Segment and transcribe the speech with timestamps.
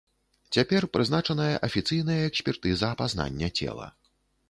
[0.57, 3.93] Цяпер прызначаная афіцыйная экспертыза апазнання цела.